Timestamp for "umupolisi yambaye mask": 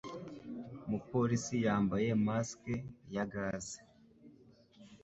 0.85-2.63